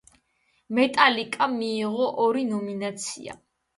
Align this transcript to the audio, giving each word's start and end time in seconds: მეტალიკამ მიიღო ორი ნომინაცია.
მეტალიკამ 0.77 1.53
მიიღო 1.59 2.09
ორი 2.25 2.45
ნომინაცია. 2.55 3.37